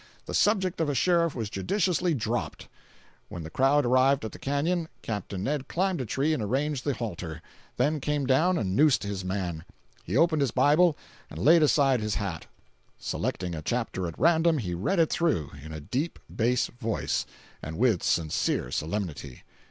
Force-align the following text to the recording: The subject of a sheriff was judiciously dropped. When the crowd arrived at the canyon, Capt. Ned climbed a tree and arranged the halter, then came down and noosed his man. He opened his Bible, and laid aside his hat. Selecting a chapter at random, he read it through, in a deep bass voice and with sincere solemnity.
The 0.25 0.33
subject 0.33 0.81
of 0.81 0.89
a 0.89 0.95
sheriff 0.95 1.35
was 1.35 1.47
judiciously 1.51 2.15
dropped. 2.15 2.67
When 3.29 3.43
the 3.43 3.51
crowd 3.51 3.85
arrived 3.85 4.25
at 4.25 4.31
the 4.31 4.39
canyon, 4.39 4.87
Capt. 5.03 5.31
Ned 5.37 5.67
climbed 5.67 6.01
a 6.01 6.07
tree 6.07 6.33
and 6.33 6.41
arranged 6.41 6.85
the 6.85 6.95
halter, 6.95 7.39
then 7.77 7.99
came 7.99 8.25
down 8.25 8.57
and 8.57 8.75
noosed 8.75 9.03
his 9.03 9.23
man. 9.23 9.63
He 10.03 10.17
opened 10.17 10.41
his 10.41 10.49
Bible, 10.49 10.97
and 11.29 11.37
laid 11.37 11.61
aside 11.61 12.01
his 12.01 12.15
hat. 12.15 12.47
Selecting 12.97 13.53
a 13.53 13.61
chapter 13.61 14.07
at 14.07 14.17
random, 14.17 14.57
he 14.57 14.73
read 14.73 14.97
it 14.97 15.11
through, 15.11 15.51
in 15.63 15.71
a 15.71 15.79
deep 15.79 16.17
bass 16.35 16.65
voice 16.65 17.27
and 17.61 17.77
with 17.77 18.01
sincere 18.01 18.71
solemnity. 18.71 19.43